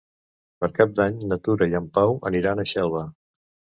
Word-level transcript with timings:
Per 0.63 0.69
Cap 0.77 0.95
d'Any 0.99 1.19
na 1.33 1.39
Tura 1.49 1.69
i 1.73 1.77
en 1.83 1.87
Pau 1.99 2.17
aniran 2.31 2.63
a 2.65 2.67
Xelva. 2.73 3.05